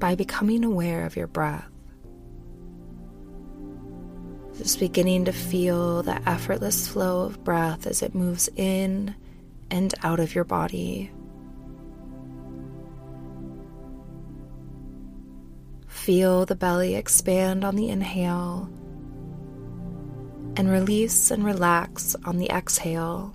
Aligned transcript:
by 0.00 0.14
becoming 0.14 0.64
aware 0.64 1.06
of 1.06 1.14
your 1.14 1.26
breath. 1.26 1.68
Just 4.56 4.80
beginning 4.80 5.26
to 5.26 5.32
feel 5.32 6.02
the 6.02 6.28
effortless 6.28 6.88
flow 6.88 7.22
of 7.22 7.44
breath 7.44 7.86
as 7.86 8.02
it 8.02 8.14
moves 8.14 8.48
in 8.56 9.14
and 9.70 9.94
out 10.02 10.18
of 10.18 10.34
your 10.34 10.44
body. 10.44 11.10
Feel 15.86 16.46
the 16.46 16.56
belly 16.56 16.94
expand 16.94 17.64
on 17.64 17.76
the 17.76 17.88
inhale 17.88 18.70
and 20.56 20.70
release 20.70 21.30
and 21.30 21.44
relax 21.44 22.16
on 22.24 22.38
the 22.38 22.50
exhale. 22.50 23.34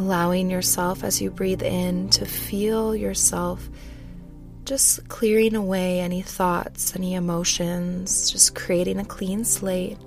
Allowing 0.00 0.50
yourself 0.50 1.04
as 1.04 1.20
you 1.20 1.30
breathe 1.30 1.62
in 1.62 2.08
to 2.08 2.24
feel 2.24 2.96
yourself 2.96 3.68
just 4.64 5.06
clearing 5.08 5.54
away 5.54 6.00
any 6.00 6.22
thoughts, 6.22 6.96
any 6.96 7.14
emotions, 7.14 8.30
just 8.30 8.54
creating 8.54 8.98
a 8.98 9.04
clean 9.04 9.44
slate. 9.44 9.98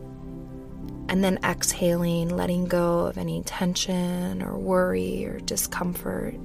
And 1.10 1.24
then 1.24 1.38
exhaling, 1.44 2.30
letting 2.30 2.66
go 2.66 3.02
of 3.02 3.20
any 3.20 3.44
tension 3.44 4.42
or 4.42 4.58
worry 4.58 5.26
or 5.26 5.40
discomfort. 5.42 6.40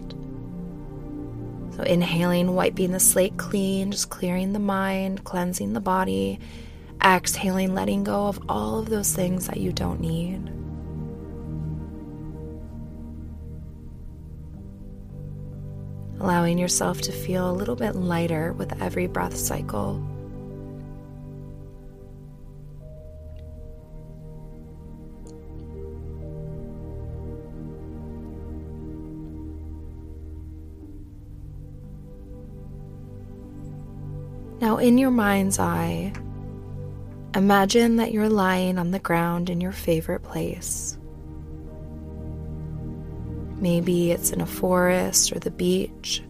So, 1.77 1.85
inhaling, 1.85 2.55
wiping 2.55 2.93
the 2.93 3.01
slate 3.01 3.39
clean, 3.39 3.93
just 3.93 4.11
clearing 4.11 4.53
the 4.53 4.59
mind, 4.59 5.25
cleansing 5.25 5.73
the 5.73 5.81
body. 5.81 6.39
Exhaling, 7.03 7.75
letting 7.75 8.05
go 8.05 8.27
of 8.27 8.41
all 8.49 8.81
of 8.81 8.91
those 8.91 9.13
things 9.13 9.47
that 9.47 9.59
you 9.59 9.73
don't 9.73 10.01
need. 10.01 10.58
Allowing 16.21 16.59
yourself 16.59 17.01
to 17.03 17.13
feel 17.13 17.51
a 17.51 17.53
little 17.53 17.77
bit 17.77 17.95
lighter 17.95 18.53
with 18.53 18.81
every 18.83 19.07
breath 19.07 19.37
cycle. 19.37 20.03
Now, 34.61 34.79
in 34.79 34.99
your 34.99 35.13
mind's 35.13 35.61
eye, 35.61 36.13
imagine 37.35 37.97
that 37.97 38.13
you're 38.13 38.29
lying 38.29 38.77
on 38.77 38.91
the 38.91 38.99
ground 38.99 39.51
in 39.51 39.61
your 39.61 39.73
favorite 39.73 40.25
place. 40.25 40.99
Maybe 43.61 44.13
it's 44.13 44.31
in 44.31 44.41
a 44.41 44.47
forest 44.47 45.33
or 45.33 45.39
the 45.39 45.51
beach 45.51 46.23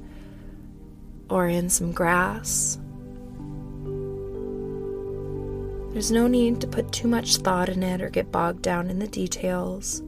or 1.28 1.46
in 1.46 1.68
some 1.68 1.92
grass. 1.92 2.78
There's 5.92 6.10
no 6.10 6.26
need 6.26 6.60
to 6.60 6.66
put 6.66 6.92
too 6.92 7.08
much 7.08 7.36
thought 7.38 7.68
in 7.68 7.82
it 7.82 8.00
or 8.00 8.08
get 8.08 8.30
bogged 8.30 8.62
down 8.62 8.88
in 8.88 8.98
the 8.98 9.08
details. 9.08 10.00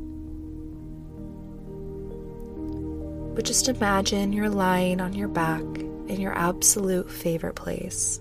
But 3.34 3.44
just 3.44 3.69
imagine 3.69 4.32
you're 4.32 4.48
lying 4.48 5.00
on 5.00 5.14
your 5.14 5.28
back 5.28 5.62
in 6.09 6.20
your 6.20 6.36
absolute 6.36 7.10
favorite 7.10 7.54
place. 7.54 8.20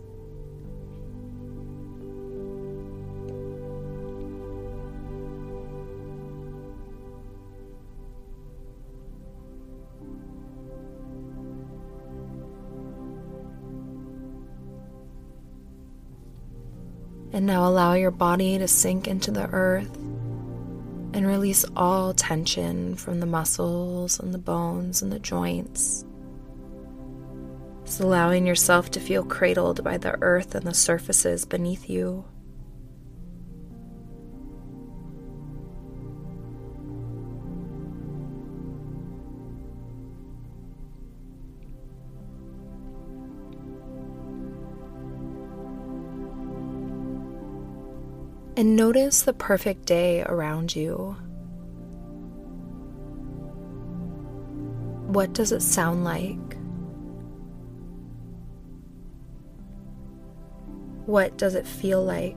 And 17.32 17.46
now 17.46 17.68
allow 17.68 17.94
your 17.94 18.12
body 18.12 18.58
to 18.58 18.68
sink 18.68 19.08
into 19.08 19.32
the 19.32 19.48
earth 19.48 19.96
and 21.14 21.28
release 21.28 21.66
all 21.76 22.14
tension 22.14 22.96
from 22.96 23.20
the 23.20 23.26
muscles 23.26 24.20
and 24.20 24.34
the 24.34 24.40
bones 24.40 25.02
and 25.02 25.12
the 25.12 25.20
joints. 25.20 26.06
Just 27.86 28.02
allowing 28.02 28.46
yourself 28.46 28.92
to 28.92 29.00
feel 29.00 29.24
cradled 29.24 29.84
by 29.84 29.98
the 29.98 30.18
earth 30.22 30.54
and 30.54 30.66
the 30.66 30.74
surfaces 30.74 31.46
beneath 31.46 31.90
you. 31.90 32.26
And 48.60 48.76
notice 48.76 49.22
the 49.22 49.32
perfect 49.32 49.86
day 49.86 50.22
around 50.24 50.76
you. 50.76 51.16
What 55.08 55.32
does 55.32 55.54
it 55.54 55.62
sound 55.62 56.04
like? 56.04 56.58
What 61.06 61.38
does 61.38 61.56
it 61.56 61.66
feel 61.66 62.04
like? 62.04 62.36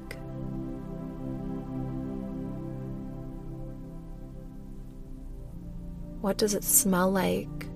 What 6.20 6.38
does 6.38 6.54
it 6.54 6.62
smell 6.62 7.10
like? 7.10 7.66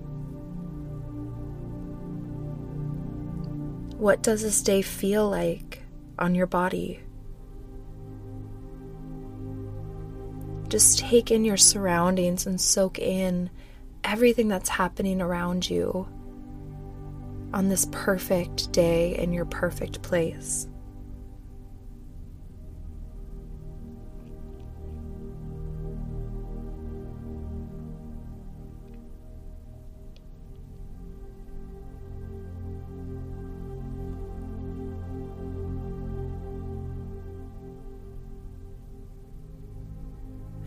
What 3.97 4.23
does 4.23 4.41
this 4.41 4.61
day 4.61 4.81
feel 4.81 5.29
like 5.29 5.83
on 6.17 6.33
your 6.33 6.47
body? 6.47 7.01
Just 10.69 10.99
take 10.99 11.31
in 11.31 11.45
your 11.45 11.57
surroundings 11.57 12.45
and 12.45 12.59
soak 12.59 12.99
in 12.99 13.49
everything 14.03 14.47
that's 14.47 14.69
happening 14.69 15.21
around 15.21 15.69
you 15.69 16.07
on 17.53 17.69
this 17.69 17.87
perfect 17.91 18.71
day 18.71 19.17
in 19.17 19.31
your 19.31 19.45
perfect 19.45 20.01
place. 20.01 20.67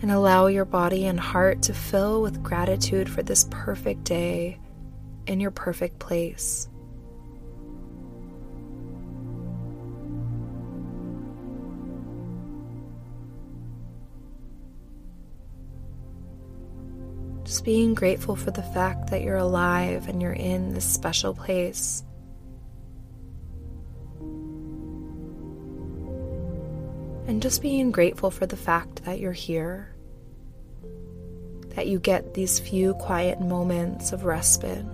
And 0.03 0.11
allow 0.11 0.47
your 0.47 0.65
body 0.65 1.07
and 1.07 1.21
heart 1.21 1.63
to 1.63 1.75
fill 1.75 2.23
with 2.23 2.43
gratitude 2.43 3.09
for 3.09 3.23
this 3.23 3.47
perfect 3.51 4.05
day 4.05 4.59
in 5.27 5.41
your 5.41 5.51
perfect 5.51 5.99
place. 5.99 6.69
Just 17.45 17.65
being 17.65 17.95
grateful 17.95 18.37
for 18.37 18.53
the 18.53 18.63
fact 18.63 19.11
that 19.11 19.23
you're 19.23 19.37
alive 19.37 20.09
and 20.09 20.23
you're 20.23 20.33
in 20.33 20.73
this 20.73 20.85
special 20.85 21.35
place. 21.35 22.05
And 27.31 27.41
just 27.41 27.63
being 27.63 27.93
grateful 27.93 28.33
for 28.33 28.45
the 28.45 28.57
fact 28.57 29.05
that 29.05 29.21
you're 29.21 29.31
here, 29.31 29.95
that 31.77 31.87
you 31.87 32.01
get 32.01 32.35
these 32.35 32.59
few 32.59 32.95
quiet 32.95 33.41
moments 33.41 34.11
of 34.11 34.25
respite. 34.25 34.85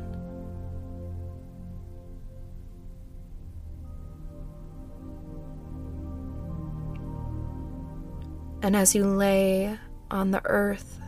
And 8.61 8.77
as 8.77 8.95
you 8.95 9.07
lay 9.07 9.79
on 10.11 10.31
the 10.31 10.45
earth, 10.45 11.01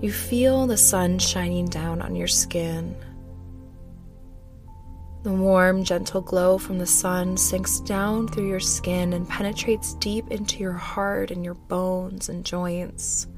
you 0.00 0.12
feel 0.12 0.68
the 0.68 0.76
sun 0.76 1.18
shining 1.18 1.66
down 1.66 2.00
on 2.00 2.14
your 2.14 2.28
skin. 2.28 2.94
The 5.22 5.32
warm, 5.32 5.84
gentle 5.84 6.20
glow 6.20 6.58
from 6.58 6.78
the 6.78 6.86
sun 6.86 7.36
sinks 7.36 7.78
down 7.78 8.26
through 8.26 8.48
your 8.48 8.58
skin 8.58 9.12
and 9.12 9.28
penetrates 9.28 9.94
deep 9.94 10.28
into 10.32 10.58
your 10.58 10.72
heart 10.72 11.30
and 11.30 11.44
your 11.44 11.54
bones 11.54 12.28
and 12.28 12.44
joints, 12.44 13.28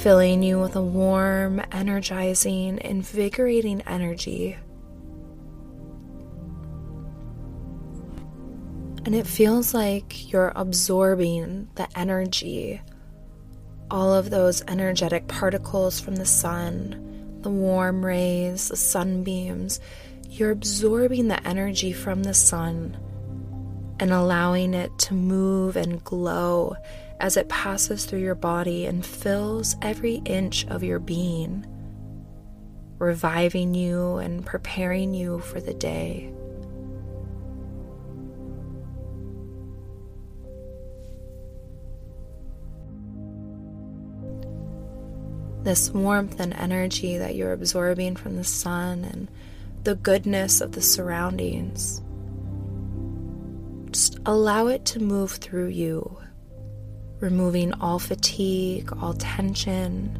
filling 0.00 0.42
you 0.42 0.58
with 0.58 0.74
a 0.74 0.80
warm, 0.80 1.60
energizing, 1.70 2.78
invigorating 2.78 3.82
energy. 3.82 4.56
And 9.04 9.14
it 9.14 9.26
feels 9.26 9.74
like 9.74 10.32
you're 10.32 10.52
absorbing 10.56 11.68
the 11.74 11.88
energy, 11.98 12.80
all 13.90 14.14
of 14.14 14.30
those 14.30 14.62
energetic 14.66 15.28
particles 15.28 16.00
from 16.00 16.16
the 16.16 16.24
sun 16.24 17.11
the 17.42 17.50
warm 17.50 18.04
rays, 18.04 18.68
the 18.68 18.76
sunbeams, 18.76 19.80
you're 20.28 20.50
absorbing 20.50 21.28
the 21.28 21.46
energy 21.46 21.92
from 21.92 22.22
the 22.22 22.34
sun 22.34 22.96
and 24.00 24.12
allowing 24.12 24.74
it 24.74 24.96
to 24.98 25.14
move 25.14 25.76
and 25.76 26.02
glow 26.02 26.74
as 27.20 27.36
it 27.36 27.48
passes 27.48 28.04
through 28.04 28.18
your 28.18 28.34
body 28.34 28.86
and 28.86 29.06
fills 29.06 29.76
every 29.82 30.16
inch 30.24 30.66
of 30.66 30.82
your 30.82 30.98
being, 30.98 31.64
reviving 32.98 33.74
you 33.74 34.16
and 34.16 34.44
preparing 34.44 35.14
you 35.14 35.38
for 35.38 35.60
the 35.60 35.74
day. 35.74 36.32
This 45.64 45.90
warmth 45.90 46.40
and 46.40 46.52
energy 46.54 47.18
that 47.18 47.34
you're 47.34 47.52
absorbing 47.52 48.16
from 48.16 48.36
the 48.36 48.44
sun 48.44 49.04
and 49.04 49.28
the 49.84 49.94
goodness 49.94 50.60
of 50.60 50.72
the 50.72 50.82
surroundings. 50.82 52.02
Just 53.90 54.18
allow 54.26 54.68
it 54.68 54.84
to 54.86 55.00
move 55.00 55.32
through 55.32 55.68
you, 55.68 56.18
removing 57.20 57.72
all 57.74 57.98
fatigue, 57.98 58.90
all 59.00 59.14
tension, 59.14 60.18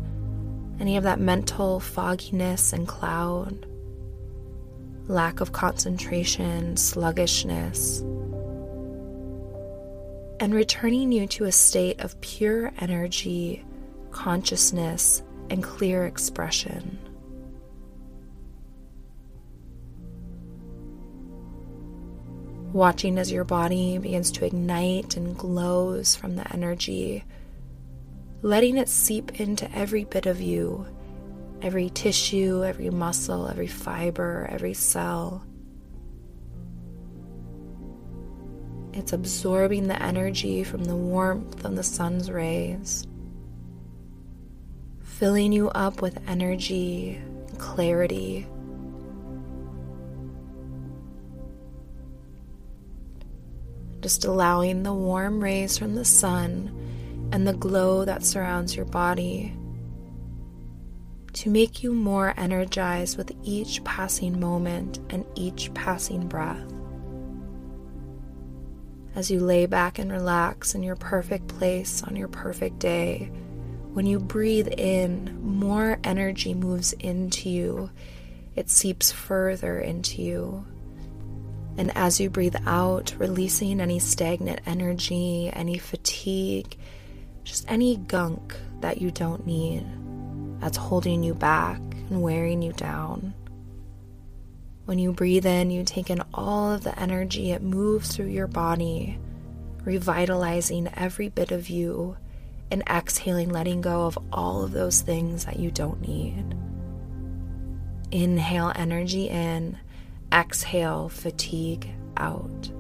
any 0.80 0.96
of 0.96 1.04
that 1.04 1.20
mental 1.20 1.80
fogginess 1.80 2.72
and 2.72 2.86
cloud, 2.86 3.66
lack 5.06 5.40
of 5.40 5.52
concentration, 5.52 6.76
sluggishness, 6.76 8.00
and 10.40 10.52
returning 10.54 11.12
you 11.12 11.26
to 11.28 11.44
a 11.44 11.52
state 11.52 12.00
of 12.00 12.20
pure 12.20 12.72
energy, 12.80 13.64
consciousness, 14.10 15.22
and 15.52 15.62
clear 15.62 16.06
expression. 16.06 16.98
Watching 22.72 23.18
as 23.18 23.30
your 23.30 23.44
body 23.44 23.98
begins 23.98 24.30
to 24.32 24.46
ignite 24.46 25.18
and 25.18 25.36
glows 25.36 26.16
from 26.16 26.36
the 26.36 26.52
energy, 26.54 27.24
letting 28.40 28.78
it 28.78 28.88
seep 28.88 29.38
into 29.38 29.70
every 29.76 30.04
bit 30.04 30.24
of 30.24 30.40
you, 30.40 30.86
every 31.60 31.90
tissue, 31.90 32.64
every 32.64 32.88
muscle, 32.88 33.46
every 33.46 33.66
fiber, 33.66 34.48
every 34.50 34.72
cell. 34.72 35.44
It's 38.94 39.12
absorbing 39.12 39.88
the 39.88 40.02
energy 40.02 40.64
from 40.64 40.84
the 40.84 40.96
warmth 40.96 41.62
of 41.66 41.76
the 41.76 41.82
sun's 41.82 42.30
rays 42.30 43.06
filling 45.12 45.52
you 45.52 45.68
up 45.70 46.00
with 46.00 46.18
energy 46.26 47.20
clarity. 47.58 48.46
Just 54.00 54.24
allowing 54.24 54.82
the 54.82 54.92
warm 54.92 55.42
rays 55.42 55.78
from 55.78 55.94
the 55.94 56.04
sun 56.04 57.28
and 57.30 57.46
the 57.46 57.52
glow 57.52 58.04
that 58.04 58.24
surrounds 58.24 58.74
your 58.74 58.86
body 58.86 59.54
to 61.34 61.50
make 61.50 61.82
you 61.82 61.92
more 61.92 62.34
energized 62.36 63.16
with 63.16 63.32
each 63.44 63.84
passing 63.84 64.40
moment 64.40 64.98
and 65.10 65.24
each 65.34 65.72
passing 65.74 66.26
breath. 66.26 66.72
As 69.14 69.30
you 69.30 69.40
lay 69.40 69.66
back 69.66 69.98
and 69.98 70.10
relax 70.10 70.74
in 70.74 70.82
your 70.82 70.96
perfect 70.96 71.48
place 71.48 72.02
on 72.02 72.16
your 72.16 72.28
perfect 72.28 72.78
day 72.78 73.30
when 73.92 74.06
you 74.06 74.18
breathe 74.18 74.68
in, 74.68 75.38
more 75.42 75.98
energy 76.02 76.54
moves 76.54 76.94
into 76.94 77.50
you, 77.50 77.90
it 78.56 78.70
seeps 78.70 79.12
further 79.12 79.78
into 79.78 80.22
you. 80.22 80.64
And 81.76 81.94
as 81.94 82.18
you 82.18 82.30
breathe 82.30 82.56
out, 82.66 83.14
releasing 83.18 83.80
any 83.80 83.98
stagnant 83.98 84.60
energy, 84.64 85.50
any 85.52 85.76
fatigue, 85.76 86.76
just 87.44 87.70
any 87.70 87.96
gunk 87.96 88.56
that 88.80 89.00
you 89.00 89.10
don't 89.10 89.46
need 89.46 89.84
that's 90.60 90.78
holding 90.78 91.22
you 91.22 91.34
back 91.34 91.80
and 92.08 92.22
wearing 92.22 92.62
you 92.62 92.72
down. 92.72 93.34
When 94.86 94.98
you 94.98 95.12
breathe 95.12 95.44
in, 95.44 95.70
you 95.70 95.84
take 95.84 96.08
in 96.08 96.22
all 96.32 96.72
of 96.72 96.82
the 96.82 96.98
energy, 96.98 97.52
it 97.52 97.62
moves 97.62 98.16
through 98.16 98.28
your 98.28 98.46
body, 98.46 99.18
revitalizing 99.84 100.88
every 100.96 101.28
bit 101.28 101.50
of 101.50 101.68
you 101.68 102.16
and 102.72 102.82
exhaling, 102.88 103.50
letting 103.50 103.82
go 103.82 104.06
of 104.06 104.18
all 104.32 104.64
of 104.64 104.72
those 104.72 105.02
things 105.02 105.44
that 105.44 105.58
you 105.58 105.70
don't 105.70 106.00
need. 106.00 106.56
Inhale 108.10 108.72
energy 108.74 109.28
in, 109.28 109.78
exhale 110.32 111.10
fatigue 111.10 111.88
out. 112.16 112.70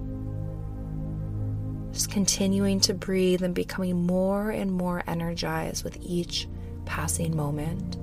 Just 1.92 2.10
continuing 2.10 2.80
to 2.80 2.94
breathe 2.94 3.42
and 3.42 3.54
becoming 3.54 4.06
more 4.06 4.50
and 4.50 4.72
more 4.72 5.02
energized 5.06 5.84
with 5.84 5.98
each 6.00 6.48
passing 6.86 7.36
moment. 7.36 7.98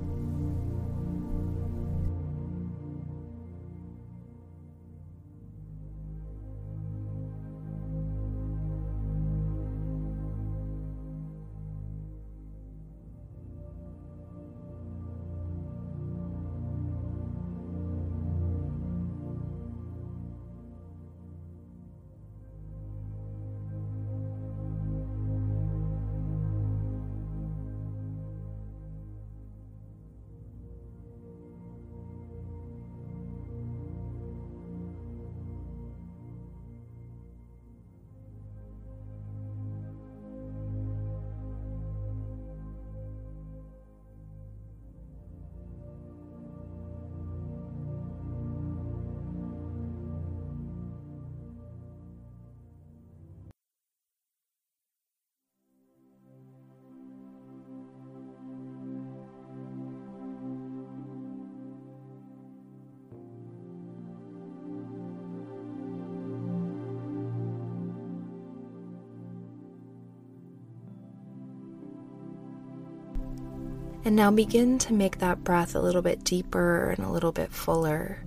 And 74.04 74.16
now 74.16 74.30
begin 74.30 74.78
to 74.78 74.94
make 74.94 75.18
that 75.18 75.44
breath 75.44 75.74
a 75.74 75.80
little 75.80 76.02
bit 76.02 76.24
deeper 76.24 76.90
and 76.90 77.04
a 77.04 77.10
little 77.10 77.32
bit 77.32 77.52
fuller. 77.52 78.18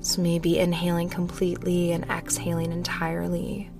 So 0.00 0.20
maybe 0.20 0.58
inhaling 0.58 1.08
completely 1.08 1.92
and 1.92 2.04
exhaling 2.10 2.72
entirely. 2.72 3.70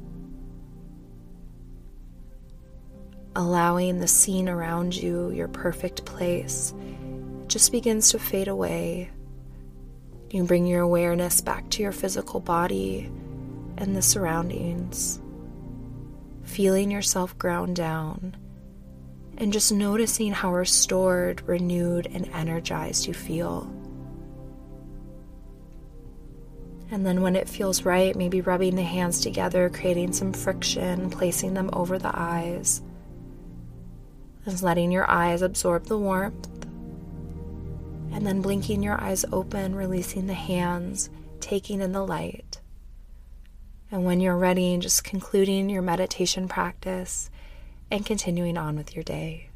Allowing 3.35 3.99
the 3.99 4.07
scene 4.07 4.49
around 4.49 4.95
you, 4.95 5.31
your 5.31 5.49
perfect 5.49 6.05
place, 6.05 6.73
just 7.49 7.73
begins 7.73 8.11
to 8.11 8.19
fade 8.19 8.47
away. 8.47 9.11
You 10.31 10.45
bring 10.45 10.67
your 10.67 10.83
awareness 10.83 11.41
back 11.41 11.69
to 11.71 11.83
your 11.83 11.93
physical 11.93 12.41
body 12.41 13.11
and 13.77 13.97
the 13.97 14.03
surroundings. 14.03 15.19
feeling 16.45 16.91
yourself 16.91 17.37
ground 17.39 17.77
down, 17.77 18.37
and 19.43 19.53
just 19.53 19.73
noticing 19.73 20.31
how 20.31 20.55
restored, 20.55 21.43
renewed, 21.49 22.07
and 22.15 22.29
energized 22.33 23.09
you 23.09 23.13
feel. 23.13 23.69
And 26.93 27.05
then, 27.05 27.23
when 27.23 27.35
it 27.35 27.49
feels 27.49 27.85
right, 27.85 28.15
maybe 28.15 28.41
rubbing 28.41 28.77
the 28.77 28.83
hands 28.83 29.21
together, 29.21 29.69
creating 29.69 30.13
some 30.13 30.33
friction, 30.33 31.11
placing 31.11 31.55
them 31.55 31.71
over 31.73 31.99
the 31.99 32.13
eyes. 32.15 32.83
Just 34.45 34.63
letting 34.63 34.93
your 34.93 35.11
eyes 35.11 35.43
absorb 35.43 35.87
the 35.87 35.99
warmth. 35.99 36.49
And 38.13 38.25
then 38.25 38.43
blinking 38.43 38.85
your 38.85 39.01
eyes 39.01 39.25
open, 39.33 39.75
releasing 39.75 40.29
the 40.29 40.35
hands, 40.35 41.11
taking 41.41 41.81
in 41.81 41.91
the 41.91 42.07
light. 42.07 42.61
And 43.91 44.05
when 44.05 44.21
you're 44.21 44.39
ready, 44.39 44.79
just 44.79 45.03
concluding 45.03 45.69
your 45.69 45.83
meditation 45.83 46.47
practice 46.47 47.29
and 47.93 48.07
continuing 48.07 48.57
on 48.57 48.75
with 48.75 48.97
your 48.97 49.05
day. 49.05 49.52